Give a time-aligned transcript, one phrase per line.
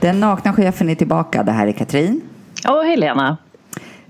[0.00, 1.42] Den nakna chefen är tillbaka.
[1.42, 2.20] Det här är Katrin.
[2.68, 3.36] Och Helena.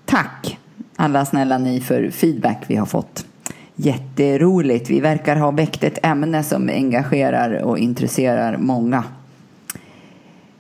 [0.05, 0.59] Tack
[1.01, 3.27] alla snälla ni för feedback vi har fått.
[3.75, 4.91] Jätteroligt.
[4.91, 9.05] Vi verkar ha väckt ett ämne som engagerar och intresserar många.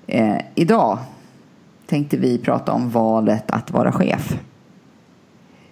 [0.06, 0.98] Eh, idag
[1.86, 4.38] tänkte vi prata om valet att vara chef.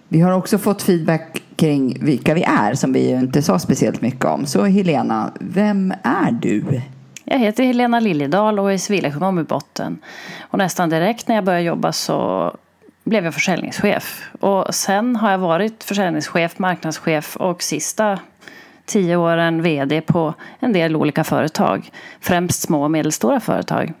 [0.07, 4.01] Vi har också fått feedback kring vilka vi är som vi ju inte sa speciellt
[4.01, 4.45] mycket om.
[4.45, 6.81] Så Helena, vem är du?
[7.29, 9.99] Jag heter Helena Liljedahl och är civilekonom i botten.
[10.41, 12.51] Och nästan direkt när jag började jobba så
[13.03, 14.29] blev jag försäljningschef.
[14.39, 18.19] Och sen har jag varit försäljningschef, marknadschef och sista
[18.85, 21.91] tio åren VD på en del olika företag.
[22.21, 23.93] Främst små och medelstora företag.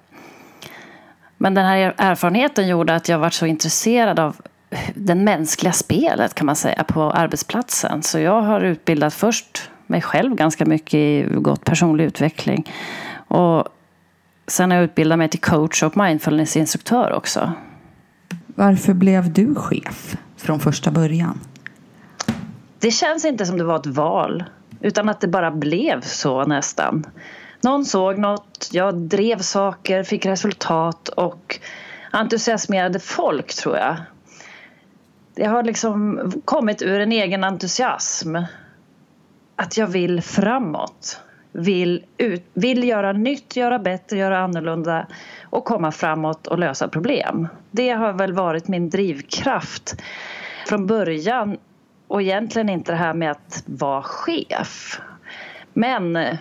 [1.37, 4.35] Men den här erfarenheten gjorde att jag var så intresserad av
[4.95, 8.03] det mänskliga spelet kan man säga på arbetsplatsen.
[8.03, 12.71] Så jag har utbildat först mig själv ganska mycket i gott personlig utveckling.
[13.27, 13.67] Och
[14.47, 17.53] sen har jag utbildat mig till coach och mindfulnessinstruktör också.
[18.47, 21.39] Varför blev du chef från första början?
[22.79, 24.43] Det känns inte som det var ett val,
[24.81, 27.05] utan att det bara blev så nästan.
[27.61, 31.59] Någon såg något, jag drev saker, fick resultat och
[32.11, 33.95] entusiasmerade folk tror jag.
[35.35, 38.35] Det har liksom kommit ur en egen entusiasm.
[39.55, 41.21] Att jag vill framåt.
[41.59, 45.07] Vill, ut, vill göra nytt, göra bättre, göra annorlunda
[45.43, 47.47] och komma framåt och lösa problem.
[47.71, 49.95] Det har väl varit min drivkraft
[50.67, 51.57] från början
[52.07, 55.01] och egentligen inte det här med att vara chef.
[55.73, 56.37] Men eh,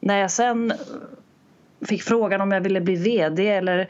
[0.00, 0.72] när jag sen
[1.86, 3.88] fick frågan om jag ville bli VD eller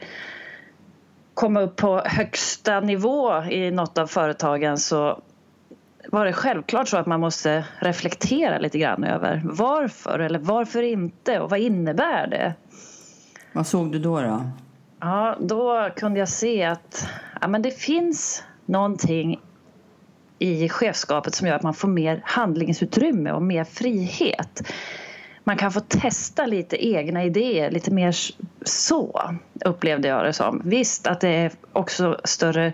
[1.33, 5.21] komma upp på högsta nivå i något av företagen så
[6.11, 11.39] var det självklart så att man måste reflektera lite grann över varför eller varför inte
[11.39, 12.53] och vad innebär det?
[13.53, 14.21] Vad såg du då?
[14.21, 14.41] då?
[14.99, 17.07] Ja, då kunde jag se att
[17.41, 19.39] ja, men det finns någonting
[20.39, 24.73] i chefskapet som gör att man får mer handlingsutrymme och mer frihet.
[25.43, 28.15] Man kan få testa lite egna idéer, lite mer
[28.65, 29.35] så
[29.65, 30.61] upplevde jag det som.
[30.65, 32.73] Visst att det är också större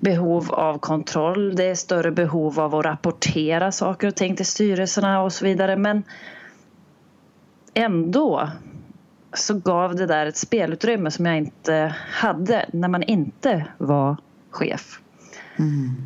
[0.00, 5.22] behov av kontroll, det är större behov av att rapportera saker och ting till styrelserna
[5.22, 6.02] och så vidare men
[7.74, 8.50] ändå
[9.32, 14.16] så gav det där ett spelutrymme som jag inte hade när man inte var
[14.50, 15.00] chef.
[15.58, 15.96] Mm.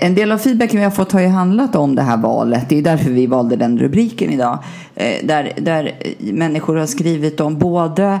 [0.00, 2.68] En del av feedbacken vi har fått har ju handlat om det här valet.
[2.68, 4.58] Det är därför vi valde den rubriken idag.
[4.94, 8.20] Eh, där, där människor har skrivit om både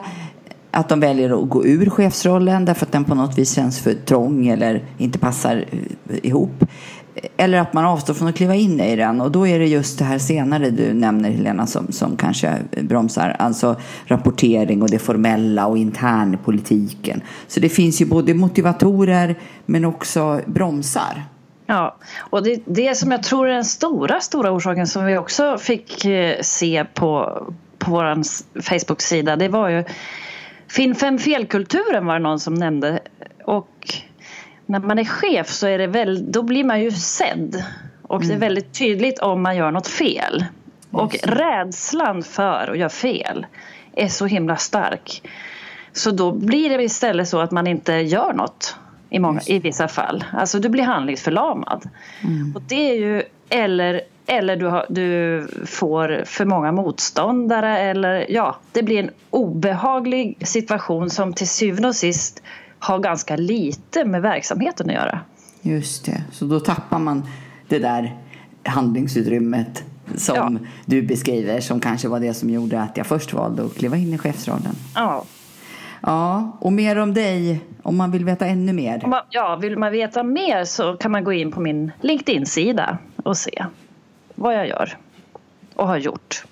[0.74, 3.94] att de väljer att gå ur chefsrollen därför att den på något vis känns för
[3.94, 6.64] trång eller inte passar eh, ihop.
[7.36, 9.20] Eller att man avstår från att kliva in i den.
[9.20, 13.36] Och då är det just det här senare du nämner Helena som, som kanske bromsar.
[13.38, 13.76] Alltså
[14.06, 17.20] rapportering och det formella och internpolitiken.
[17.46, 21.22] Så det finns ju både motivatorer men också bromsar.
[21.66, 25.58] Ja, och det, det som jag tror är den stora, stora orsaken som vi också
[25.58, 27.42] fick eh, se på,
[27.78, 28.22] på vår
[28.62, 29.84] Facebook-sida det var ju
[30.68, 33.00] Finn fem felkulturen var det någon som nämnde.
[33.44, 33.94] Och
[34.66, 37.64] när man är chef så är det väl, då blir man ju sedd.
[38.02, 38.28] Och mm.
[38.28, 38.40] det är mm.
[38.40, 40.44] väldigt tydligt om man gör något fel.
[40.90, 43.46] Och rädslan för att göra fel
[43.92, 45.22] är så himla stark.
[45.92, 48.76] Så då blir det istället så att man inte gör något
[49.10, 50.24] i, många, i vissa fall.
[50.32, 51.88] Alltså du blir handlingsförlamad.
[52.22, 52.52] Mm.
[52.56, 58.56] Och det är ju, eller eller du, har, du, får för många motståndare eller ja,
[58.72, 62.42] det blir en obehaglig situation som till syvende och sist
[62.78, 65.20] har ganska lite med verksamheten att göra.
[65.62, 67.26] Just det, så då tappar man
[67.68, 68.16] det där
[68.64, 69.84] handlingsutrymmet
[70.16, 70.68] som ja.
[70.84, 74.14] du beskriver som kanske var det som gjorde att jag först valde att kliva in
[74.14, 74.76] i chefsrollen.
[74.94, 75.24] Ja.
[76.06, 79.06] Ja, och mer om dig om man vill veta ännu mer.
[79.06, 83.36] Man, ja, vill man veta mer så kan man gå in på min LinkedIn-sida och
[83.36, 83.64] se
[84.44, 84.96] vad jag gör
[85.74, 86.44] och har gjort.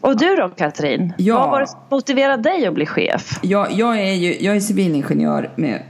[0.00, 1.12] Och du då Katrin?
[1.18, 1.38] Ja.
[1.38, 3.40] Vad var det som motiverade dig att bli chef?
[3.42, 5.82] Ja, jag, är ju, jag är civilingenjör med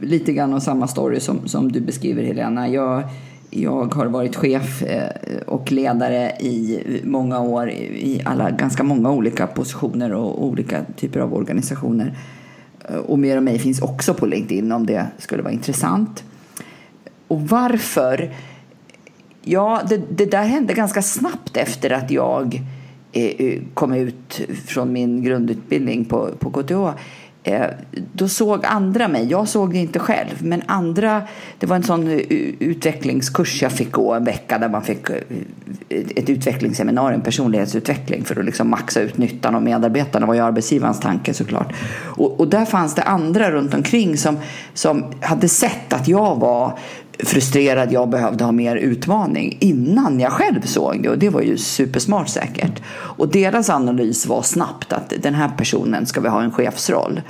[0.00, 2.68] lite grann av samma story som, som du beskriver Helena.
[2.68, 3.02] Jag,
[3.50, 5.10] jag har varit chef eh,
[5.46, 11.34] och ledare i många år i alla, ganska många olika positioner och olika typer av
[11.34, 12.18] organisationer.
[13.06, 16.24] Och mer om mig finns också på LinkedIn om det skulle vara intressant.
[17.28, 18.30] Och varför?
[19.44, 22.62] Ja, det, det där hände ganska snabbt efter att jag
[23.12, 26.98] eh, eh kom ut från min grundutbildning på, på KTH.
[27.44, 27.66] eh,
[28.12, 29.26] då såg andra mig.
[29.30, 31.22] Jag såg det inte själv, men andra.
[31.58, 32.18] Det var en sån eh,
[32.58, 35.16] utvecklingskurs jag fick gå en vecka där man fick eh,
[35.88, 40.26] ett utvecklingsseminarium, personlighetsutveckling för att liksom maxa ut nyttan av medarbetarna.
[40.26, 41.72] Det var ju arbetsgivarens tanke såklart.
[42.16, 44.36] Och, och där fanns det andra runt omkring som,
[44.74, 46.78] som hade sett att jag var
[47.22, 51.56] frustrerad, jag behövde ha mer utmaning innan jag själv såg det och det var ju
[51.56, 52.82] supersmart säkert.
[52.92, 57.20] Och deras analys var snabbt att den här personen ska vi ha en chefsroll.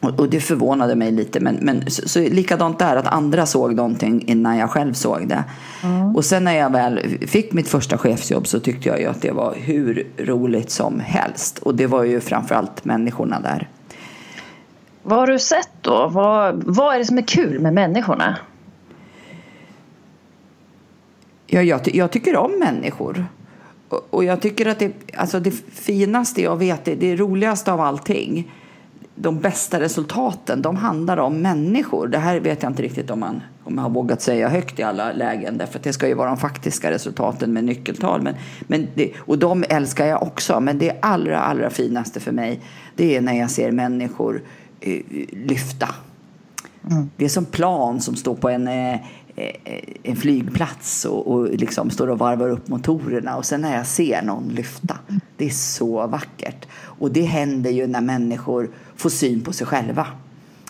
[0.00, 4.24] Och, det förvånade mig lite men, men så, så likadant där att andra såg någonting
[4.26, 5.44] innan jag själv såg det.
[5.82, 6.16] Mm.
[6.16, 9.32] Och sen när jag väl fick mitt första chefsjobb så tyckte jag ju att det
[9.32, 13.68] var hur roligt som helst och det var ju framförallt människorna där.
[15.02, 16.08] Vad har du sett då?
[16.08, 18.36] Vad, vad är det som är kul med människorna?
[21.50, 23.26] Ja, jag, jag tycker om människor.
[23.88, 27.80] Och, och, jag tycker att det, alltså det finaste jag vet, det, det roligaste av
[27.80, 28.52] allting,
[29.14, 32.08] de bästa resultaten, de handlar om människor.
[32.08, 34.82] Det här vet jag inte riktigt om man om jag har vågat säga högt i
[34.82, 38.22] alla lägen, därför att det ska ju vara de faktiska resultaten med nyckeltal.
[38.22, 42.60] Men, men det, och de älskar jag också, men det allra, allra finaste för mig,
[42.96, 44.42] det är när jag ser människor
[44.80, 45.00] eh,
[45.32, 45.88] lyfta.
[46.90, 47.10] Mm.
[47.16, 49.00] Det är som plan som står på en, Eh,
[49.38, 53.86] Eh, en flygplats och, och liksom står och varvar upp motorerna och sen när jag
[53.86, 54.98] ser någon lyfta.
[55.36, 56.66] Det är så vackert.
[56.80, 60.06] Och det händer ju när människor får syn på sig själva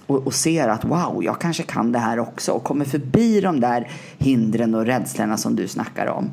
[0.07, 3.61] och, och ser att wow, jag kanske kan det här också och kommer förbi de
[3.61, 6.31] där hindren och rädslorna som du snackar om.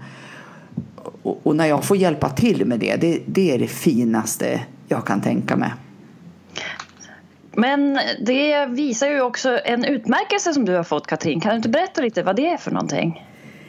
[1.24, 5.06] Och, och när jag får hjälpa till med det, det, det är det finaste jag
[5.06, 5.74] kan tänka mig.
[7.56, 11.40] Men det visar ju också en utmärkelse som du har fått Katrin.
[11.40, 13.26] Kan du inte berätta lite vad det är för någonting?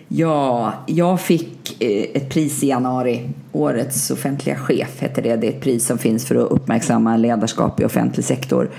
[0.09, 3.31] Ja, jag fick eh, ett pris i januari.
[3.53, 5.37] Årets offentliga chef heter det.
[5.37, 8.71] Det är ett pris som finns för att uppmärksamma ledarskap i offentlig sektor.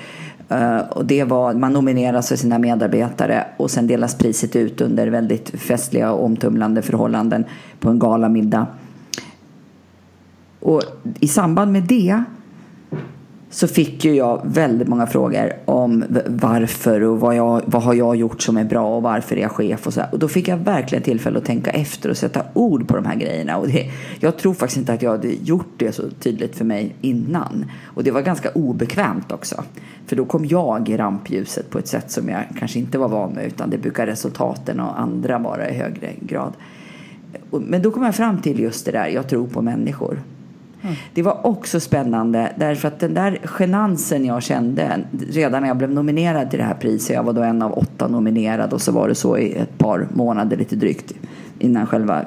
[0.49, 5.07] Eh, och det var, man nomineras för sina medarbetare och sen delas priset ut under
[5.07, 7.45] väldigt festliga och omtumlande förhållanden
[7.79, 8.67] på en galamiddag.
[10.59, 10.83] Och
[11.19, 12.23] i samband med det
[13.49, 18.15] så fick ju jag väldigt många frågor om varför och vad, jag, vad har jag
[18.15, 20.09] gjort som är bra och varför är jag chef och så här.
[20.11, 23.15] Och då fick jag verkligen tillfälle att tänka efter och sätta ord på de här
[23.15, 23.57] grejerna.
[23.57, 26.95] Och det, jag tror faktiskt inte att jag hade gjort det så tydligt för mig
[27.01, 27.65] innan.
[27.85, 29.63] Och det var ganska obekvämt också.
[30.07, 33.31] För då kom jag i rampljuset på ett sätt som jag kanske inte var van
[33.31, 36.53] med utan det brukar resultaten och andra vara i högre grad.
[37.51, 40.19] Men då kom jag fram till just det där, jag tror på människor.
[40.81, 40.95] Mm.
[41.13, 45.91] Det var också spännande därför att den där genansen jag kände redan när jag blev
[45.91, 49.07] nominerad till det här priset, jag var då en av åtta nominerade och så var
[49.07, 51.13] det så i ett par månader lite drygt
[51.59, 52.25] innan själva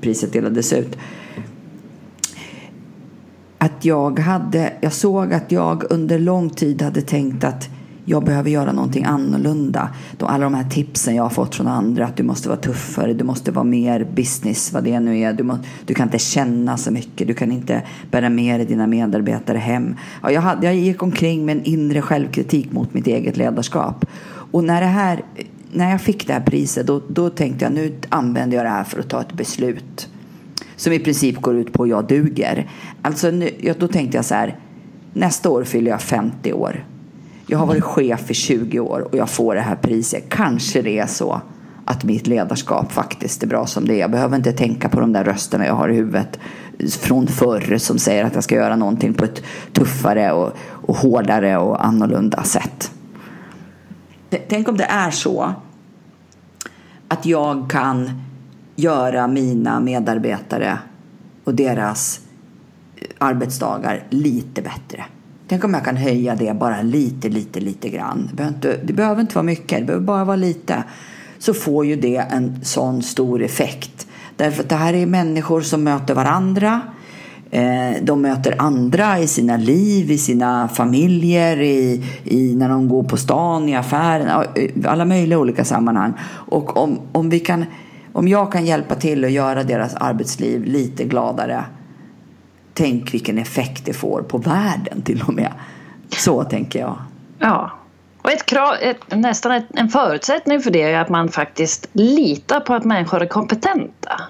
[0.00, 0.98] priset delades ut.
[3.58, 7.68] Att jag hade, jag såg att jag under lång tid hade tänkt att
[8.08, 9.88] jag behöver göra någonting annorlunda.
[10.20, 13.24] Alla de här tipsen jag har fått från andra, att du måste vara tuffare, du
[13.24, 15.32] måste vara mer business, vad det nu är.
[15.32, 18.86] Du, må, du kan inte känna så mycket, du kan inte bära med dig dina
[18.86, 19.96] medarbetare hem.
[20.22, 24.04] Ja, jag, hade, jag gick omkring med en inre självkritik mot mitt eget ledarskap.
[24.50, 25.22] Och när, det här,
[25.72, 28.84] när jag fick det här priset, då, då tänkte jag nu använder jag det här
[28.84, 30.08] för att ta ett beslut
[30.76, 32.70] som i princip går ut på jag duger.
[33.02, 34.56] Alltså, nu, då tänkte jag så här,
[35.12, 36.84] nästa år fyller jag 50 år.
[37.50, 40.24] Jag har varit chef i 20 år och jag får det här priset.
[40.28, 41.40] Kanske det är så
[41.84, 43.98] att mitt ledarskap faktiskt är bra som det är.
[43.98, 46.38] Jag behöver inte tänka på de där rösterna jag har i huvudet
[47.00, 51.56] från förr som säger att jag ska göra någonting på ett tuffare och, och hårdare
[51.56, 52.92] och annorlunda sätt.
[54.48, 55.54] Tänk om det är så
[57.08, 58.22] att jag kan
[58.76, 60.78] göra mina medarbetare
[61.44, 62.20] och deras
[62.96, 65.04] eh, arbetsdagar lite bättre.
[65.48, 68.28] Tänk om jag kan höja det bara lite, lite, lite grann.
[68.30, 70.84] Det behöver inte, det behöver inte vara mycket, det behöver bara vara lite.
[71.38, 74.06] Så får ju det en sån stor effekt.
[74.36, 76.80] Därför att det här är människor som möter varandra.
[77.50, 83.02] Eh, de möter andra i sina liv, i sina familjer, i, i, när de går
[83.02, 84.44] på stan, i affären,
[84.84, 86.12] alla möjliga olika sammanhang.
[86.30, 87.64] Och om, om, vi kan,
[88.12, 91.64] om jag kan hjälpa till att göra deras arbetsliv lite gladare
[92.78, 95.52] tänk vilken effekt det får på världen till och med.
[96.08, 96.98] Så tänker jag.
[97.38, 97.70] Ja.
[98.22, 102.60] Och ett krav, ett, nästan ett, en förutsättning för det är att man faktiskt litar
[102.60, 104.20] på att människor är kompetenta.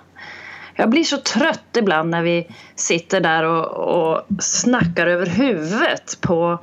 [0.75, 6.59] Jag blir så trött ibland när vi sitter där och, och snackar över huvudet på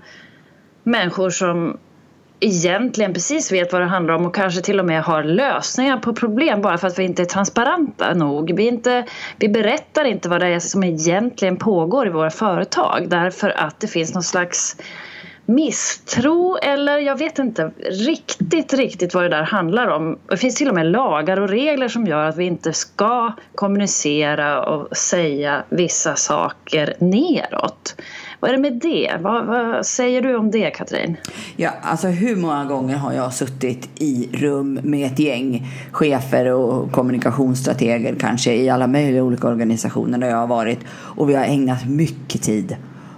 [0.84, 1.78] människor som
[2.40, 6.14] egentligen precis vet vad det handlar om och kanske till och med har lösningar på
[6.14, 8.56] problem bara för att vi inte är transparenta nog.
[8.56, 9.06] Vi, inte,
[9.38, 13.88] vi berättar inte vad det är som egentligen pågår i våra företag därför att det
[13.88, 14.78] finns någon slags
[15.46, 20.20] misstro eller jag vet inte riktigt, riktigt vad det där handlar om.
[20.30, 24.66] Det finns till och med lagar och regler som gör att vi inte ska kommunicera
[24.66, 27.96] och säga vissa saker neråt.
[28.40, 29.12] Vad är det med det?
[29.22, 31.18] Vad, vad, säger du om det, Katrin?
[31.56, 36.92] Ja, alltså hur många gånger har jag suttit i rum med ett gäng chefer och
[36.92, 41.90] kommunikationsstrateger kanske i alla möjliga olika organisationer där jag har varit och vi har ägnat
[41.90, 42.76] mycket tid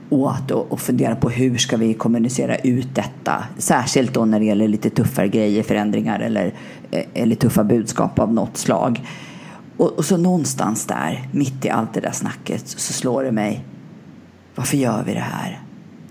[0.10, 3.44] åt och, och fundera på hur ska vi kommunicera ut detta.
[3.58, 6.54] Särskilt då när det gäller lite tuffare grejer, förändringar eller,
[6.92, 9.02] eh, eller tuffa budskap av något slag.
[9.78, 13.64] Och, och så någonstans där, mitt i allt det där snacket, så slår det mig.
[14.58, 15.62] Varför gör vi det här?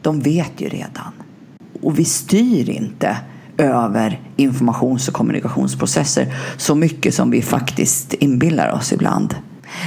[0.03, 1.13] De vet ju redan.
[1.83, 3.17] Och vi styr inte
[3.59, 9.35] över informations och kommunikationsprocesser så mycket som vi faktiskt inbillar oss ibland.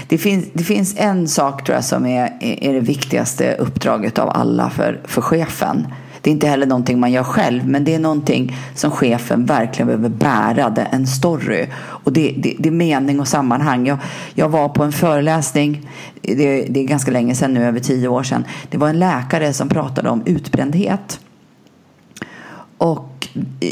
[0.08, 4.30] Det finns, det finns en sak tror jag som är, är det viktigaste uppdraget av
[4.30, 5.88] alla för, för chefen.
[6.30, 9.88] Det är inte heller någonting man gör själv, men det är någonting som chefen verkligen
[9.88, 11.68] behöver bära, det, en story.
[11.78, 13.88] Och det, det, det är mening och sammanhang.
[13.88, 13.98] Jag,
[14.34, 15.90] jag var på en föreläsning,
[16.22, 18.46] det, det är ganska länge sedan nu, över tio år sedan.
[18.70, 21.20] Det var en läkare som pratade om utbrändhet.
[22.80, 23.28] Och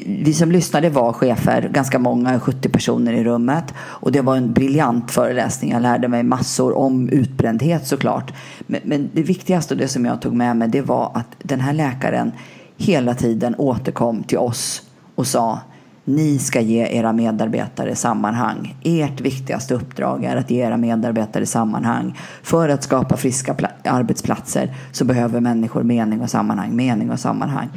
[0.05, 3.73] vi som lyssnade var chefer, ganska många, 70 personer i rummet.
[3.79, 5.71] Och det var en briljant föreläsning.
[5.71, 8.33] Jag lärde mig massor om utbrändhet såklart.
[8.59, 11.59] Men, men det viktigaste och det som jag tog med mig det var att den
[11.59, 12.31] här läkaren
[12.77, 14.81] hela tiden återkom till oss
[15.15, 15.59] och sa
[16.07, 18.75] ni ska ge era medarbetare sammanhang.
[18.83, 22.19] Ert viktigaste uppdrag är att ge era medarbetare sammanhang.
[22.43, 27.69] För att skapa friska arbetsplatser så behöver människor mening och sammanhang, mening och sammanhang.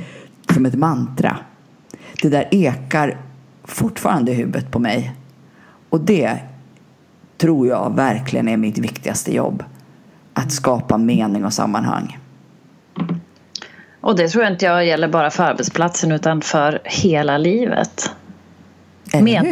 [0.55, 1.37] Som ett mantra
[2.23, 3.17] det där ekar
[3.65, 5.15] fortfarande i huvudet på mig.
[5.89, 6.39] Och det
[7.37, 9.65] tror jag verkligen är mitt viktigaste jobb.
[10.35, 12.19] Att skapa mening och sammanhang.
[14.01, 18.15] Och det tror jag inte jag gäller bara för arbetsplatsen utan för hela livet.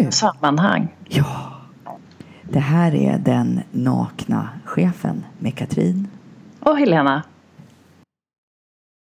[0.07, 0.95] Och sammanhang.
[1.05, 1.53] Ja.
[2.43, 6.09] Det här är den nakna chefen med Katrin.
[6.61, 7.23] Och Helena.